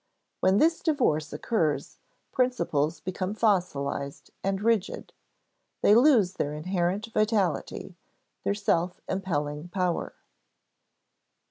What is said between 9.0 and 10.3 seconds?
impelling power.